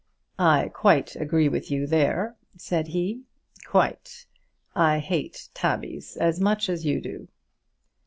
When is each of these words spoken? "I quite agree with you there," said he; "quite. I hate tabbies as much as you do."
"I 0.39 0.71
quite 0.73 1.15
agree 1.15 1.47
with 1.47 1.69
you 1.69 1.85
there," 1.85 2.35
said 2.57 2.87
he; 2.87 3.21
"quite. 3.67 4.25
I 4.75 4.97
hate 4.97 5.49
tabbies 5.53 6.17
as 6.17 6.39
much 6.39 6.69
as 6.69 6.87
you 6.87 6.99
do." 6.99 7.27